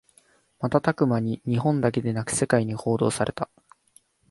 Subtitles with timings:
[0.57, 3.51] 瞬く間に日本だけでなく世界に報道された